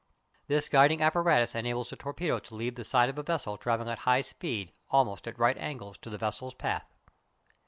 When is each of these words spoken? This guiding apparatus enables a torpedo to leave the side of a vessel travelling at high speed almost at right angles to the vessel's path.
This 0.47 0.67
guiding 0.67 1.03
apparatus 1.03 1.53
enables 1.53 1.91
a 1.91 1.95
torpedo 1.95 2.39
to 2.39 2.55
leave 2.55 2.73
the 2.73 2.83
side 2.83 3.07
of 3.09 3.19
a 3.19 3.21
vessel 3.21 3.55
travelling 3.55 3.91
at 3.91 3.99
high 3.99 4.21
speed 4.21 4.71
almost 4.89 5.27
at 5.27 5.37
right 5.37 5.55
angles 5.59 5.99
to 5.99 6.09
the 6.09 6.17
vessel's 6.17 6.55
path. 6.55 6.91